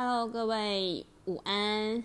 [0.00, 2.04] Hello，各位午安，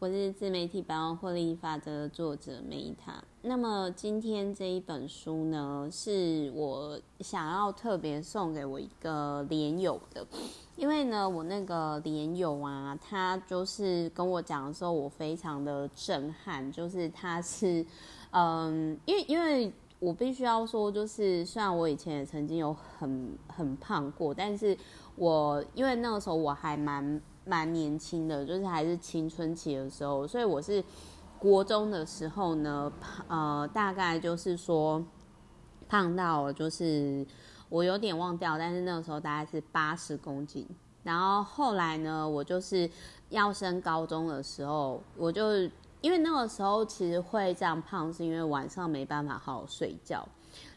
[0.00, 3.22] 我是自媒体百万获利法则的作者 Meta。
[3.42, 10.26] 那么今天这一本书呢，是我想要特别送给我一个连友的，
[10.74, 17.86] 因为呢，我那个连友啊，他就是跟我讲的时候，我非常的震撼，就是他是，
[18.32, 24.76] 嗯，因为因为我必须要说，就是虽然我以前也曾经有很很胖过，但是。
[25.20, 30.80] 我因为那个时候我还蛮蛮年轻的，就是还是青春期的时候，所以我是
[31.40, 32.92] 国中的时候呢，
[33.26, 35.04] 呃，大概就是说
[35.88, 37.26] 胖到就是
[37.68, 40.64] 我有点忘掉，但是那个时候大概是八十公斤。
[41.02, 42.88] 然后后来呢，我就是
[43.30, 45.68] 要升高中的时候，我就
[46.00, 50.26] 因为那个时候其实会这样胖，是因为晚上没办法好好睡觉。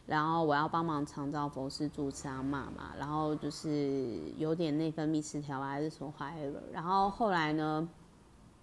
[0.04, 6.60] 然后我要帮忙长照佛师主持阿妈嘛，然后就是有点内分泌失调还是什么坏了。
[6.72, 7.88] 然后后来呢，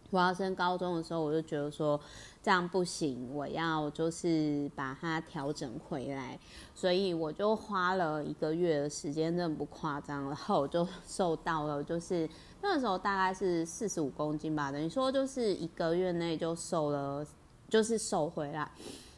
[0.10, 2.00] 我要升高中的时候，我就觉得说
[2.44, 6.38] 这样不行，我要就是把它调整回来，
[6.76, 12.30] 所以我就花了一个月的时间，真的不夸张，然后我就 瘦到了，就是
[12.62, 17.26] 那个时候大概是四十五公斤吧，等于说就是一个月内就瘦了，
[17.68, 18.70] 就是瘦回来。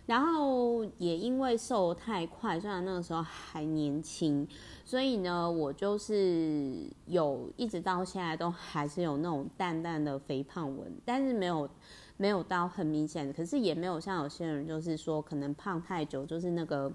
[0.07, 4.45] 然后也因为瘦太快，虽然那个时候还年轻，
[4.83, 6.75] 所以呢，我就是
[7.05, 11.69] 有一直到现在都还是有那种淡淡的肥胖纹，但是没有
[12.17, 16.91] 没有到很明显的，可是也没有像有些人就是说可能胖太久，就是那个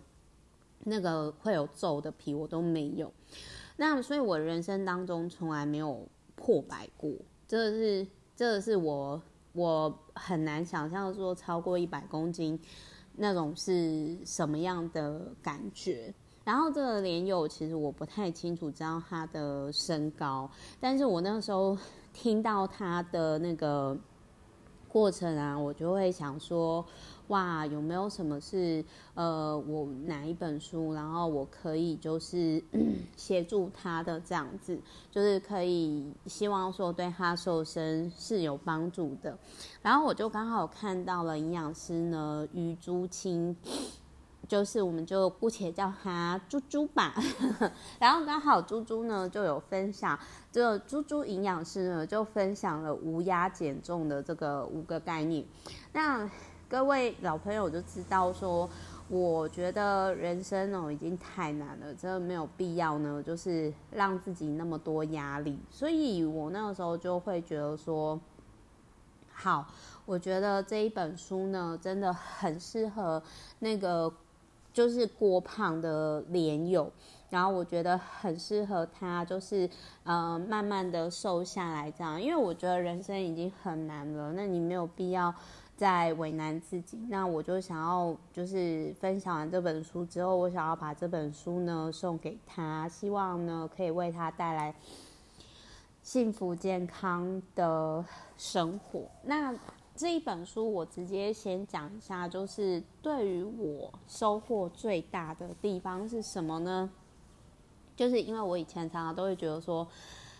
[0.84, 3.10] 那个会有皱的皮，我都没有。
[3.76, 7.10] 那所以我人生当中从来没有破百过，
[7.48, 8.06] 这是
[8.36, 9.20] 这是我
[9.52, 12.56] 我很难想象说超过一百公斤。
[13.18, 16.14] 那种是什么样的感觉？
[16.44, 21.76] 然后这个连友其实我不太清楚知道他的身高，但是我那个时候
[22.12, 23.96] 听到他的那个
[24.86, 26.84] 过程啊，我就会想说。
[27.28, 32.62] 哇，有没有什么是呃，我哪一本书，然后我可以就是
[33.16, 34.78] 协助他的这样子，
[35.10, 39.36] 就是可以希望说对他瘦身是有帮助的。
[39.82, 43.56] 然后我就刚好看到了营养师呢，余朱青，
[44.46, 47.14] 就是我们就姑且叫他猪猪吧。
[47.98, 50.16] 然后刚好猪猪呢就有分享，
[50.52, 55.44] 这个猪猪营养师呢就分享了无压减重的这个五个概念。
[55.92, 56.30] 那
[56.68, 58.68] 各位老朋友就知道说，
[59.08, 65.56] 我觉得人生哦已经太难了，真的没有必要呢，就是让自己那么多压力。
[65.70, 68.20] 所以我那个时候就会觉得说，
[69.32, 69.64] 好，
[70.04, 73.22] 我觉得这一本书呢真的很适合
[73.60, 74.12] 那个
[74.72, 76.90] 就是郭胖的连友，
[77.30, 79.70] 然后我觉得很适合他，就是
[80.02, 85.32] 呃慢慢的瘦下来这样，因为我觉得人生已经很难了，那你没有必要。
[85.76, 94.74] 在为难自己，那我就想要就是分享完这本书之后，我想要把这本书呢送给他，希望呢可以为他带来
[96.02, 98.02] 幸福健康的
[98.38, 99.02] 生活。
[99.22, 99.54] 那
[99.94, 106.90] 这一本书我直接先讲一下，就是对于我收获最大的地方是什么呢？
[107.94, 109.86] 就是因为我以前常常都会觉得说。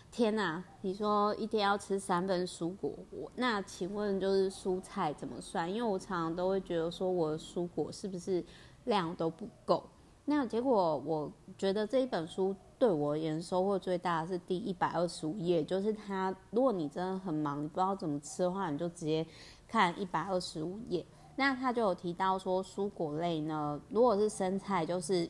[0.09, 5.71] 天呐，你说一天要吃三份蔬果，我那请问就是蔬菜怎么算？
[5.71, 8.43] 因为我常常都会觉得说我的蔬果是不是
[8.85, 9.83] 量都不够？
[10.25, 19.23] 那结果我觉得这一本书对我而言收获最大的是第一百二十五页，就是它，如果你真的很忙，你不知道怎么吃的话，你就直接
[19.67, 21.05] 看一百二十五页。
[21.35, 25.29] 那他就有提到说蔬果类呢，如果是生菜就是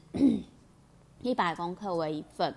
[1.21, 2.55] 一百公克为一份，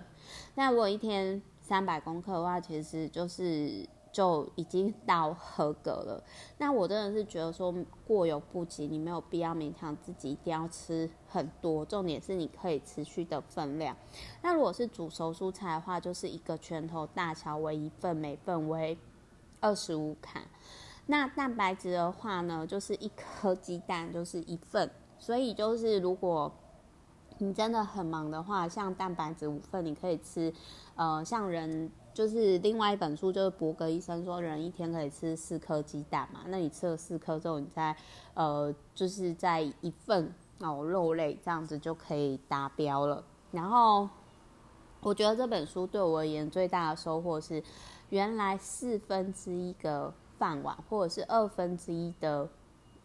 [0.55, 1.41] 那如果一天。
[1.61, 6.21] 三百公克的话，其实就是就已经到合格了。
[6.57, 7.73] 那我真的是觉得说
[8.05, 11.85] 过犹不及，你没有必要勉强自己一定要吃很多。
[11.85, 13.95] 重点是你可以持续的分量。
[14.41, 18.97] 那如果是煮熟蔬菜的话，就是一个拳头大小为一份，每份为
[19.61, 20.41] 二十五卡。
[21.05, 24.89] 那蛋白质的话呢，就是一颗鸡蛋就是一份。
[25.17, 26.51] 所以就是如果
[27.43, 30.53] 你真的很忙的话，像蛋白质五份，你可以吃，
[30.95, 37.97] 呃，像人就是另外一本书，就是博格医生说，人一天可以吃四颗鸡蛋嘛，那你吃了四颗之后，你再
[38.35, 43.23] 呃，就是在一份哦肉类这样子就可以达标了。
[43.51, 44.07] 然后
[44.99, 47.63] 我觉得这本书对我而言最大的收获是，
[48.09, 52.47] 原来四分之一个饭碗或者是二分之一的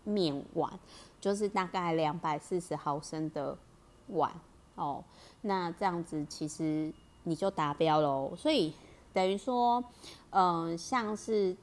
[0.05, 0.79] 面碗，
[1.19, 3.57] 就是大概两百四十毫升的。
[4.09, 4.33] 碗
[4.75, 5.03] 哦，
[5.41, 6.93] 那这样子其实
[7.25, 8.35] 你就达标喽。
[8.37, 8.73] 所以
[9.13, 9.83] 等于说，
[10.31, 11.57] 嗯、像是、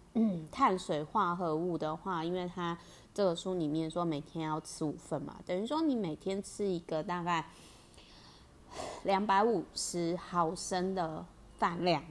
[0.51, 2.77] 碳水化合物的话，因为它
[3.13, 7.45] 这个书里面说每天要吃五份嘛，等于说你每天吃一个大概
[9.03, 11.25] 两百五十毫升的
[11.57, 12.03] 饭量，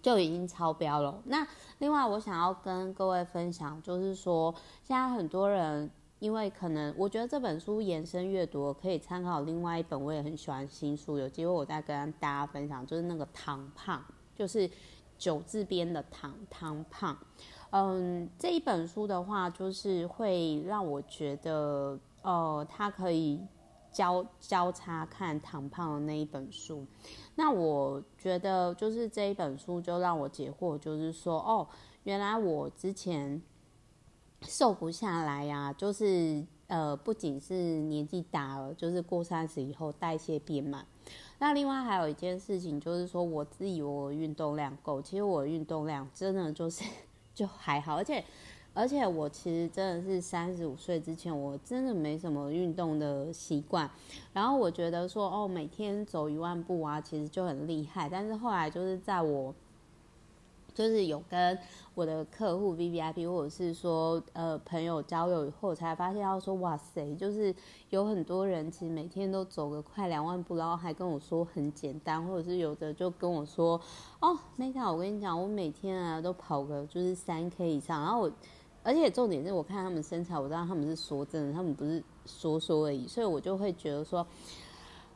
[0.00, 1.20] 就已经超标了。
[1.24, 1.46] 那
[1.78, 5.90] 另外，我想要跟各位分享，就是说，现在很多人。
[6.18, 14.02] 因为可能我觉得这本书延伸阅读可以参考另外一本，我也很喜欢新书，有机会我再跟大家分享，就是那个糖胖，
[14.34, 14.70] 就是
[15.18, 17.16] 九字边的糖糖胖。
[17.70, 23.38] 嗯，这一本书的话，就是会让我觉得，呃，它可以
[23.92, 26.86] 交交叉看糖胖的那一本书。
[27.34, 31.68] 那我觉得就是这一本书就让我解惑，就是说，哦，
[32.04, 33.42] 原来我之前。
[34.42, 40.86] 瘦不下来呀、就是呃，不仅是年纪大了，就是过三十以后代谢变慢。
[41.38, 46.84] 那另外还有一件事情，就是说我自以为我运动量够，其实我运动量真的就是
[47.34, 48.24] 就还好，而且
[48.74, 53.88] 而且我其实真的是三十五岁之前，我真的没什么运动的习惯。
[54.32, 58.08] 然后我觉得说哦，每天走一万步啊，其实就很厉害。
[58.08, 59.54] 但是后来就是在我。
[60.76, 61.58] 就是有跟
[61.94, 67.54] 我的客户 VVIP 或者是说呃朋友交流以后，才发现要说哇塞，就是
[67.88, 73.80] 有很多人其实每天都走个快两万步，然后还跟我说很简单，或者是有的就跟我说
[74.20, 78.32] 哦，Meta，我跟你讲，我每天啊都跑个就是三 K 以上，然后我
[78.82, 84.26] 而且重点是我看他们身材，我知道他们是说真的，他们不是说说而已，所以我就会觉得说。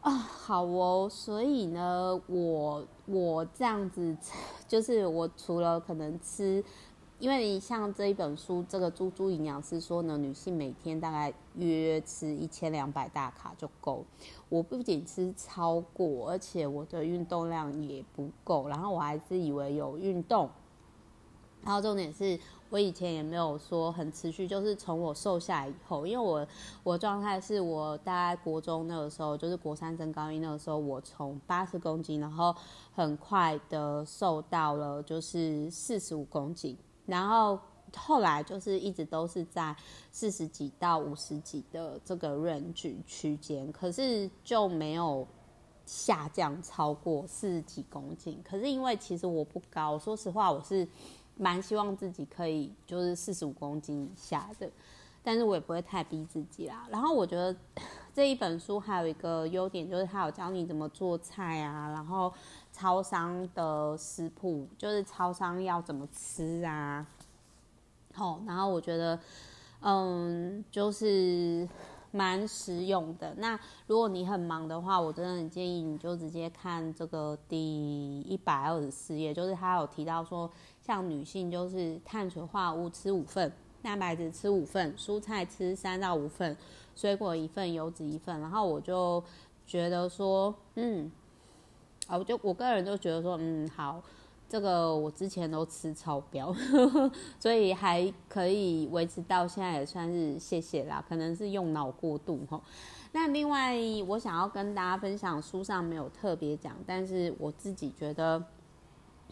[0.03, 4.17] 啊，好哦，所以呢，我我这样子，
[4.69, 6.63] 就是我除了可能吃，
[7.19, 14.05] 因为像这一本书，这个猪猪营养师说呢，女性每天大概约吃一千两百大卡就够。
[14.49, 20.49] 我不仅吃超过，而且我的运动量也不够，然后我还是以为有运动，
[21.65, 22.39] 然后重点是。
[22.73, 26.47] 我以前也没有说很持续，就是从我瘦下来以后，因为我
[26.85, 32.55] 我状态是我大概国中那个时候，就是国三升高一那个时候，我从八十公斤，然后
[32.95, 37.59] 很快的瘦到了就是四十五公斤，然后
[37.97, 39.75] 后来就是一直都是在
[40.13, 45.27] 四十几到五十几的这个 range 区间，可是就没有
[45.85, 48.41] 下降超过四十几公斤。
[48.45, 50.87] 可是因为其实我不高，说实话我是。
[51.41, 54.71] 蛮希望自己可以就是四十五公斤以下的，
[55.23, 56.87] 但是我也不会太逼自己啦。
[56.91, 57.57] 然后我觉得
[58.13, 62.31] 这一本书还有一个优点，就是它有教你怎么做菜啊，然后
[62.71, 67.07] 超商的食谱，就是超商要怎么吃啊。
[68.13, 69.19] 好，然后我觉得，
[69.81, 71.67] 嗯，就是。
[72.13, 73.33] 蛮实用的。
[73.37, 73.57] 那
[73.87, 80.51] 如果你很忙的话，我真的很建议你就直接看这个第一百二十四页，就是他有提到说，
[80.91, 86.57] 像女性就是碳水化合物吃五份，蛋白质吃五份，蔬菜吃三到五份，
[86.97, 88.41] 水果一份，油脂一份。
[88.41, 89.23] 然后我就
[89.65, 91.09] 觉得说，嗯，
[92.09, 94.03] 啊，我就我个人就觉得说，嗯，好。
[94.49, 96.53] 这个我之前都吃超标，
[97.39, 101.01] 所以还可以维持到现在，也算是谢谢啦。
[101.09, 102.61] 可能是用脑过度吼。
[103.13, 103.77] 那另外，
[104.09, 108.43] 我想要跟大家分享，书上没有特别讲，但是我自己觉得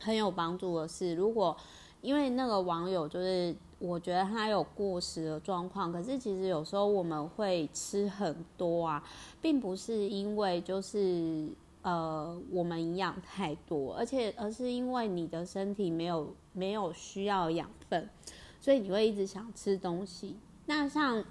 [0.00, 1.56] 很有帮助的是，如果
[2.02, 9.02] 因为那个网友就是，我觉得他有过食的状况，可是其实有时候我们会吃很多啊，
[9.40, 11.48] 并不是因为就是。
[11.80, 18.10] 呃，我们营养太多，而且而是因为你的身体没有没有需要养分，
[18.60, 20.36] 所以你会一直想吃东西。
[20.66, 21.24] 那像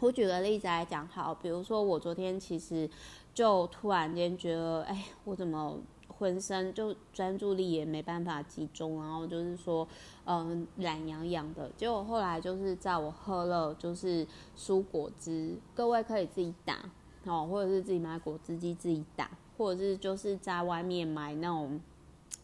[0.00, 2.90] 我举个例子来讲，好，比如说我昨天其实
[3.32, 5.78] 就突然间觉得，哎，我怎么
[6.20, 9.88] 浑身就专注力也没办法集中，然后就是说，
[10.24, 11.68] 嗯，懒洋洋的。
[11.76, 14.24] 结果后来就是在我喝了就是
[14.56, 16.78] 蔬果汁，各位可以自己打。
[17.26, 21.78] 哦，或者是自己买果汁机自己打，或者是就是在外面买那种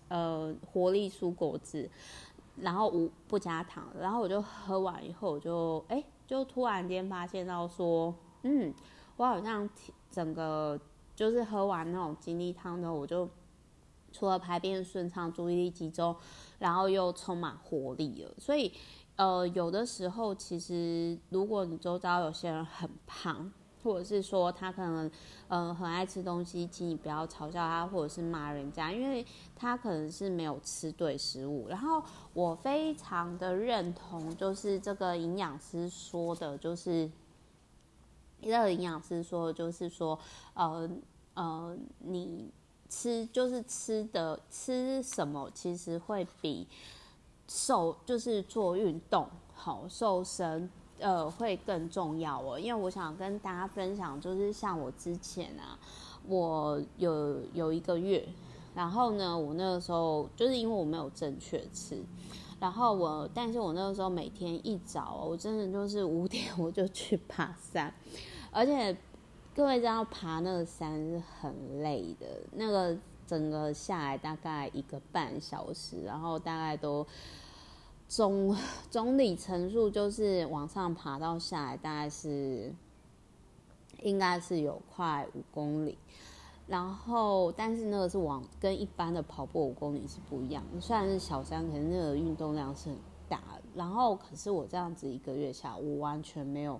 [0.09, 1.89] 呃活力蔬果汁，
[2.59, 8.71] 然后无不加糖，然后我就喝完以后，我就哎、就突然间发现到说，嗯，
[9.17, 9.67] 我好像
[10.11, 10.79] 整个
[11.15, 13.27] 就是喝完那种精力汤的，我就
[14.17, 16.17] 除了排便顺畅、注意力集中，
[16.59, 18.33] 然后又充满活力了。
[18.39, 18.73] 所以
[19.17, 23.53] 呃，有的时候其实如果你周遭有些人很胖。
[23.85, 25.09] 或者是说他可能，
[25.47, 31.69] 呃，很爱吃东西，请你不要嘲笑他，或者是骂人家，因为他可能是没有吃对食物。
[31.69, 37.09] 然后我非常的认同，就是这个营养师说的，就是
[38.43, 40.19] 这个营养师说的，就是说，
[40.55, 40.91] 呃
[41.35, 42.51] 呃，你
[42.89, 46.67] 吃就是吃的吃什么，其实会比
[47.49, 52.59] 瘦就是做运动好瘦身呃会更重要哦。
[52.59, 55.79] 因为我想跟大家分享，就是像我之前啊，
[56.27, 58.27] 我有有一个月，
[58.75, 62.03] 然后呢，我那个时候就是因为我没有正确吃，
[62.61, 67.93] 然后我但是我那个时候每天一早，我真的就是五点 我就去爬山，
[68.51, 68.97] 而且。
[69.57, 72.95] 各位知道爬那个山是很累的，那个
[73.27, 77.07] 整个下来大概一个半小时，然后大概都
[78.07, 78.55] 总
[78.91, 82.71] 总里程数就是往上爬到下来大概是
[84.03, 85.97] 应该是有快五公里，
[86.67, 93.41] 然后但是那个是往跟一般的跑步五公里是不一样，虽然是小山，可是那个运动量是很大，
[93.75, 96.79] 然后可是我这样子一个月下，我完全没有，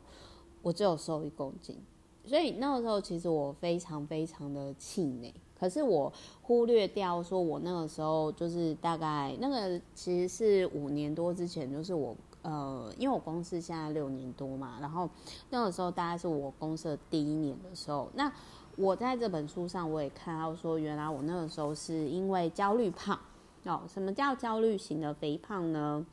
[0.61, 1.83] 我只有瘦一公斤。
[2.27, 5.33] 所以那个时候，其实我非常非常的气馁。
[5.59, 15.09] 可是我忽略掉，说我那个时候就是大概那个其实是五年多之前，就是我呃，因为我公司现在六年多嘛，然后
[15.49, 18.09] 那个时候大概是我公司的第一年的时候。
[18.15, 18.31] 那
[18.77, 23.19] 我在这本书上我也看到说，原来我那个时候是因为焦虑胖
[23.65, 23.81] 哦。
[23.89, 26.05] 什么叫焦虑型的肥胖呢？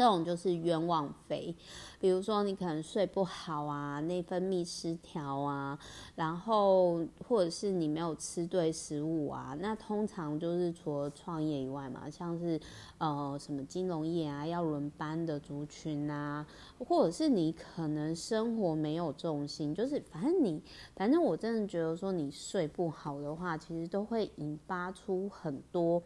[0.00, 1.54] 这种就是冤枉肥，
[1.98, 5.78] 比如说你可能睡不好啊，内分泌失调啊，
[6.14, 12.58] 然后或者是你没有吃对食物啊，那通常就是除了创业以外嘛，像是
[12.96, 16.46] 呃什么金融业啊要轮班的族群啊，
[16.78, 20.62] 或者是你可能生活没有重心，就是反正你
[20.96, 26.02] 反正我真的觉得说你睡不好的话，其实都会引发出很多。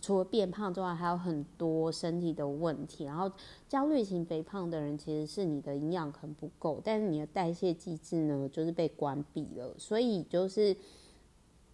[0.00, 3.04] 除了变胖之外，还有很多身体的问题。
[3.04, 3.30] 然后，
[3.68, 9.74] 焦虑型肥胖的人其实是你的营养可能不够，但是你的代谢机制呢，就是被关闭了。
[9.76, 10.76] 所以，就是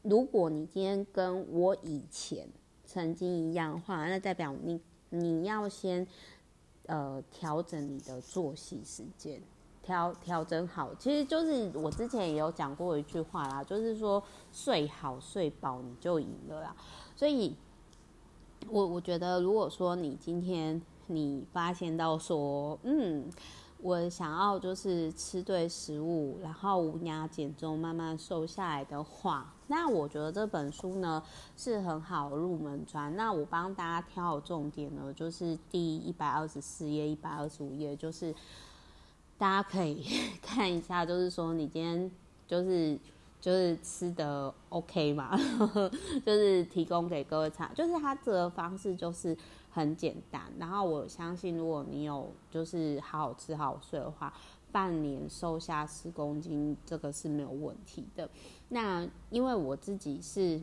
[0.03, 2.49] 如果你今天跟我以前
[2.87, 6.07] 曾经一样的话，那代表你你要先
[6.87, 9.39] 呃调整你的作息时间，
[9.83, 10.95] 调调整好。
[10.95, 16.77] 其实就是我之前也有讲过一句话啦，就是说睡好睡饱你就赢了啦。
[17.15, 17.55] 所以。
[18.69, 23.31] 我我觉得，如果说你今天你发现到说，嗯，
[23.81, 31.23] 我想要就是吃对食物，然后无压减重，慢慢瘦下来的话，那我觉得这本书呢
[31.57, 33.15] 是很好入门专。
[33.17, 38.35] 那我帮大家挑好重点呢，就是第一百二十四页、一百二十五页，就是
[39.39, 40.05] 大家可以
[40.43, 42.11] 看一下，就是说你今天
[42.47, 42.99] 就是。
[43.45, 45.37] 就是吃的 OK 嘛，
[46.25, 49.37] 就是提供给各位参，就是它这个方式就是
[49.71, 50.51] 很简单。
[50.59, 54.33] 然后我相信，如果你有就是好好吃好好睡的话，
[54.73, 58.27] 半年瘦下十公斤，这个是没有问题的。
[58.71, 60.59] 那因为我自己是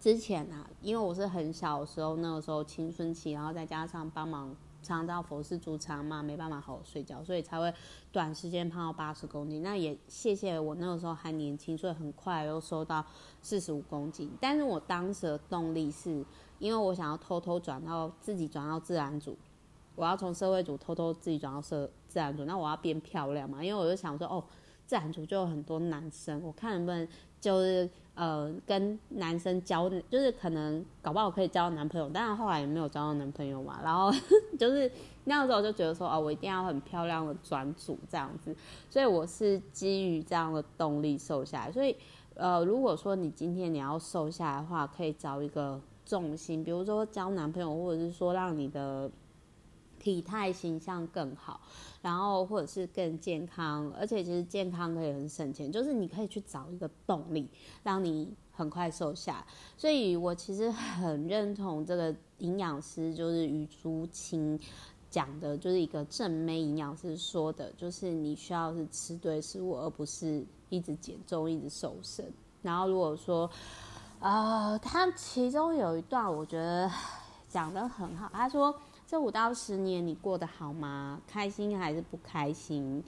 [0.00, 4.56] 之前啊，因为我是很小的时候，那个时候青春期，然后再加上帮忙。
[4.88, 7.72] 常到佛寺驻仓嘛，没办法好好睡觉，所以才会
[8.12, 9.62] 短时间胖到八十公斤。
[9.62, 13.04] 那也谢谢我那个时候还年轻，所以很快又瘦到
[13.42, 14.30] 四十五公斤。
[14.40, 16.24] 但是我当时的动力是
[16.58, 19.36] 因为我想要偷偷转到自己转到自然组，
[19.94, 24.42] 我要从社会组偷偷自己转到社自然组，那我要变漂亮嘛，因为我就想说哦，
[24.86, 27.06] 自然组就有很多男生，我看能不能
[27.40, 27.88] 就是。
[28.18, 33.78] 呃，跟男生交就是可能搞不好可以交男朋友，但是后来也没有交到男朋友嘛。
[33.84, 34.10] 然后
[34.58, 34.90] 就是
[35.24, 38.56] 那个时候就觉得说，哦，我一定要很漂亮的转组这样子。
[38.88, 41.70] 所以我是基于这样的动力瘦下来。
[41.70, 41.94] 所以
[42.36, 49.10] 呃，如果说你今天你要瘦下来的话，可以找一个重心，比如说交男朋友，或者是说让你的。
[50.06, 51.60] 体态形象更好，
[52.00, 57.50] 然后或者是更健康，而且其实健康可以很省钱，就是你可以去找一个动力，
[57.82, 59.44] 让你很快瘦下。
[59.76, 64.56] 所以我其实很认同这个营养师，就是余朱青
[65.10, 72.32] 讲的，就是一个正妹营养师说的，就是你需要是吃对食物，而不是一直减重、一直瘦身。
[72.62, 73.50] 然后如果说，
[74.20, 76.88] 呃，他其中有一段我觉得
[77.48, 78.72] 讲得很好，他说。
[79.06, 81.20] 这五到十年你过得好吗？
[81.28, 83.04] 开心还是不开心？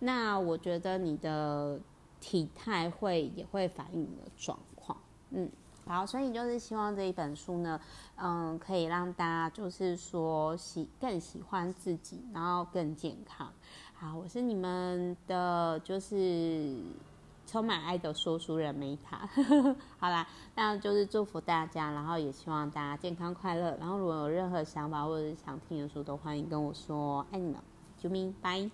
[0.00, 1.78] 那我觉得你的
[2.20, 4.98] 体态会也会反映你的状况。
[5.30, 5.48] 嗯，
[5.86, 7.80] 好，所以就是希望这一本书呢，
[8.16, 13.52] 嗯，可以让大家就是说喜更喜欢自己，然后更健康。
[13.94, 16.76] 好，我是你们的，就是。
[17.46, 19.28] 充满爱的说书人梅塔，
[19.98, 20.26] 好啦，
[20.56, 23.76] 那就是祝福大家，然后也希望大家健康快乐。
[23.78, 27.24] 然后如果有任何想法或者是想听的书，都欢迎跟我说。
[27.30, 27.56] 爱你们，
[28.02, 28.70] 啾咪，拜。